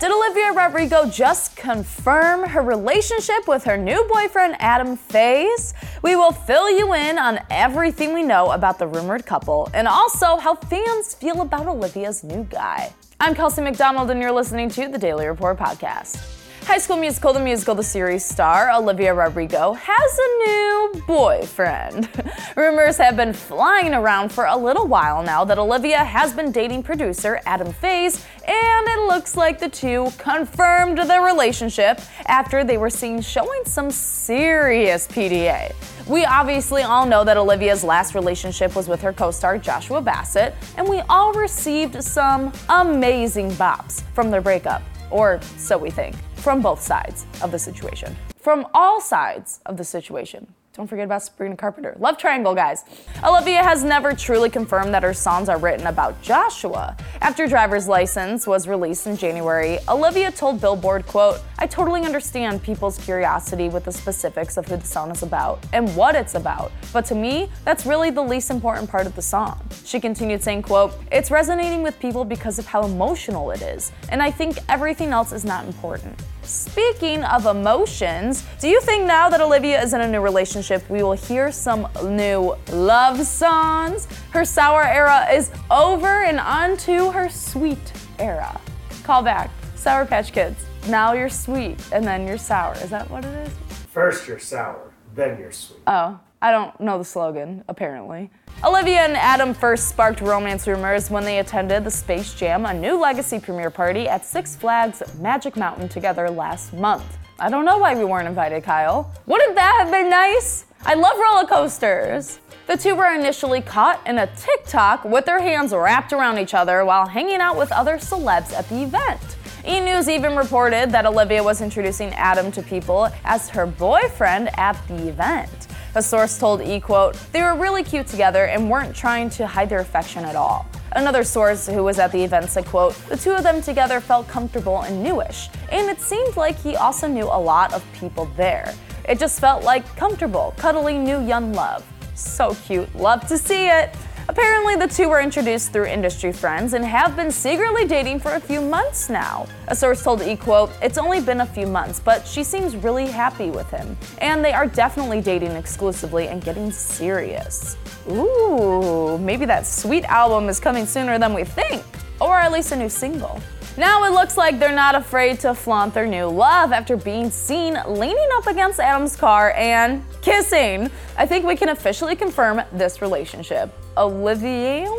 [0.00, 5.74] Did Olivia Rodrigo just confirm her relationship with her new boyfriend Adam Faze?
[6.02, 10.36] We will fill you in on everything we know about the rumored couple and also
[10.36, 12.92] how fans feel about Olivia's new guy.
[13.18, 16.37] I'm Kelsey MacDonald, and you're listening to the Daily Report podcast.
[16.68, 22.10] High School Musical, the musical, the series star, Olivia Rodrigo, has a new boyfriend.
[22.56, 26.82] Rumors have been flying around for a little while now that Olivia has been dating
[26.82, 32.90] producer Adam Faze, and it looks like the two confirmed their relationship after they were
[32.90, 35.74] seen showing some serious PDA.
[36.06, 40.54] We obviously all know that Olivia's last relationship was with her co star Joshua Bassett,
[40.76, 44.82] and we all received some amazing bops from their breakup.
[45.10, 46.14] Or so we think,
[46.48, 48.16] from both sides of the situation.
[48.38, 50.54] From all sides of the situation.
[50.72, 51.94] Don't forget about Sabrina Carpenter.
[51.98, 52.84] Love triangle, guys.
[53.22, 56.96] Olivia has never truly confirmed that her songs are written about Joshua.
[57.20, 62.96] After Driver's License was released in January, Olivia told Billboard, quote, I totally understand people's
[62.96, 67.04] curiosity with the specifics of who the song is about and what it's about, but
[67.06, 69.60] to me, that's really the least important part of the song.
[69.84, 74.22] She continued saying, quote, It's resonating with people because of how emotional it is, and
[74.22, 76.16] I think everything else is not important.
[76.48, 81.02] Speaking of emotions, do you think now that Olivia is in a new relationship, we
[81.02, 84.08] will hear some new love songs?
[84.30, 88.58] Her sour era is over and on to her sweet era.
[89.02, 89.50] Call back.
[89.74, 90.64] Sour Patch Kids.
[90.88, 92.72] Now you're sweet and then you're sour.
[92.76, 93.52] Is that what it is?
[93.92, 95.80] First you're sour, then you're sweet.
[95.86, 98.30] Oh, I don't know the slogan, apparently.
[98.64, 102.98] Olivia and Adam first sparked romance rumors when they attended the Space Jam A New
[102.98, 107.04] Legacy premiere party at Six Flags Magic Mountain together last month.
[107.38, 109.12] I don't know why we weren't invited, Kyle.
[109.26, 110.66] Wouldn't that have been nice?
[110.84, 112.40] I love roller coasters.
[112.66, 116.84] The two were initially caught in a TikTok with their hands wrapped around each other
[116.84, 119.36] while hanging out with other celebs at the event.
[119.64, 119.78] E!
[119.78, 125.08] News even reported that Olivia was introducing Adam to people as her boyfriend at the
[125.08, 125.67] event.
[125.94, 126.80] A source told E!
[126.80, 130.66] quote, they were really cute together and weren't trying to hide their affection at all.
[130.92, 134.28] Another source who was at the event said, quote, the two of them together felt
[134.28, 138.74] comfortable and newish, and it seemed like he also knew a lot of people there.
[139.08, 141.84] It just felt like comfortable, cuddly new young love.
[142.14, 143.94] So cute, love to see it.
[144.38, 148.40] Apparently, the two were introduced through industry friends and have been secretly dating for a
[148.40, 149.48] few months now.
[149.66, 150.36] A source told E!
[150.36, 153.96] quote, It's only been a few months, but she seems really happy with him.
[154.18, 157.76] And they are definitely dating exclusively and getting serious.
[158.08, 161.82] Ooh, maybe that sweet album is coming sooner than we think.
[162.20, 163.40] Or at least a new single.
[163.78, 167.78] Now it looks like they're not afraid to flaunt their new love after being seen
[167.86, 170.90] leaning up against Adam's car and kissing.
[171.16, 173.72] I think we can officially confirm this relationship.
[173.96, 174.92] Olivia?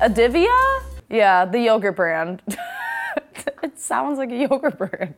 [0.00, 0.80] Adivia?
[1.08, 2.40] Yeah, the yogurt brand.
[3.64, 5.14] it sounds like a yogurt brand.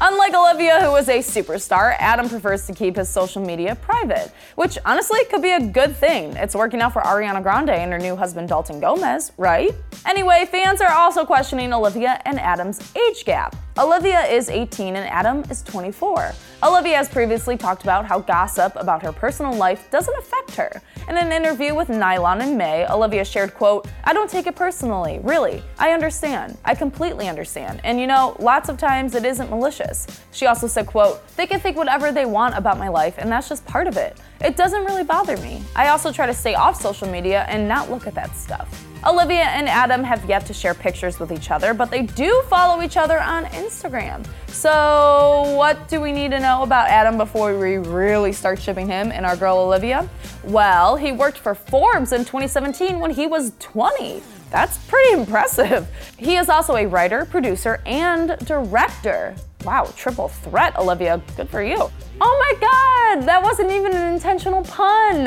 [0.00, 4.78] Unlike Olivia, who was a superstar, Adam prefers to keep his social media private, which
[4.84, 6.36] honestly could be a good thing.
[6.36, 9.72] It's working out for Ariana Grande and her new husband Dalton Gomez, right?
[10.06, 13.56] Anyway, fans are also questioning Olivia and Adam's age gap.
[13.78, 16.32] Olivia is 18 and Adam is 24.
[16.64, 20.82] Olivia has previously talked about how gossip about her personal life doesn't affect her.
[21.08, 25.20] In an interview with Nylon in May, Olivia shared, quote, I don't take it personally,
[25.22, 25.62] really.
[25.78, 26.58] I understand.
[26.64, 27.80] I completely understand.
[27.84, 30.08] And you know, lots of times it isn't malicious.
[30.32, 33.48] She also said, quote, they can think whatever they want about my life and that's
[33.48, 34.18] just part of it.
[34.40, 35.62] It doesn't really bother me.
[35.74, 38.84] I also try to stay off social media and not look at that stuff.
[39.04, 42.82] Olivia and Adam have yet to share pictures with each other, but they do follow
[42.82, 44.26] each other on Instagram.
[44.48, 49.12] So, what do we need to know about Adam before we really start shipping him
[49.12, 50.08] and our girl Olivia?
[50.44, 54.20] Well, he worked for Forbes in 2017 when he was 20.
[54.50, 55.88] That's pretty impressive.
[56.16, 59.34] He is also a writer, producer, and director.
[59.64, 61.20] Wow, triple threat, Olivia.
[61.36, 61.90] Good for you.
[62.20, 65.24] Oh my god, that wasn't even an intentional pun.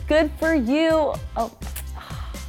[0.08, 1.14] Good for you.
[1.36, 1.50] Oh.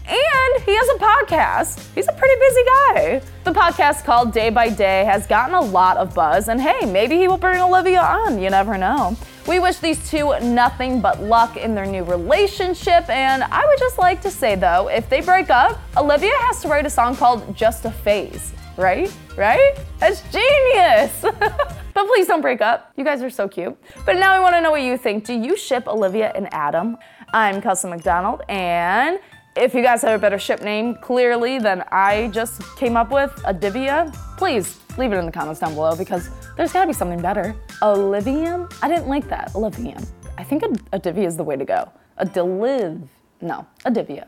[0.07, 1.93] And he has a podcast.
[1.95, 3.21] He's a pretty busy guy.
[3.43, 7.17] The podcast called Day by Day has gotten a lot of buzz, and hey, maybe
[7.17, 8.39] he will bring Olivia on.
[8.39, 9.17] You never know.
[9.47, 13.99] We wish these two nothing but luck in their new relationship, and I would just
[13.99, 17.55] like to say though, if they break up, Olivia has to write a song called
[17.55, 19.15] Just a Phase, right?
[19.37, 19.75] Right?
[19.99, 21.21] That's genius!
[21.93, 22.91] but please don't break up.
[22.97, 23.77] You guys are so cute.
[24.03, 25.25] But now want to know what you think.
[25.25, 26.97] Do you ship Olivia and Adam?
[27.31, 29.19] I'm Kelsey MacDonald, and
[29.55, 33.31] if you guys have a better ship name, clearly, than I just came up with,
[33.43, 37.55] Adivia, please leave it in the comments down below because there's gotta be something better.
[37.81, 38.67] Olivium?
[38.81, 39.55] I didn't like that.
[39.55, 40.03] Olivium.
[40.37, 41.89] I think Adivia is the way to go.
[42.17, 43.07] A deliv.
[43.41, 44.27] No, Adivia.